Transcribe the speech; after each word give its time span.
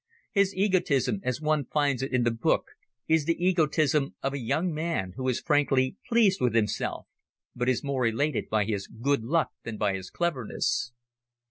His 0.31 0.55
egotism, 0.55 1.19
as 1.21 1.39
one 1.41 1.65
finds 1.65 2.01
it 2.01 2.11
in 2.11 2.23
the 2.23 2.31
book, 2.31 2.69
is 3.07 3.25
the 3.25 3.35
egotism 3.37 4.15
of 4.23 4.33
a 4.33 4.39
young 4.39 4.73
man 4.73 5.13
who 5.15 5.27
is 5.27 5.39
frankly 5.39 5.95
pleased 6.07 6.41
with 6.41 6.55
himself, 6.55 7.05
but 7.55 7.69
is 7.69 7.83
more 7.83 8.07
elated 8.07 8.49
by 8.49 8.65
his 8.65 8.87
good 8.87 9.23
luck 9.23 9.51
than 9.63 9.77
by 9.77 9.93
his 9.93 10.09
cleverness. 10.09 10.91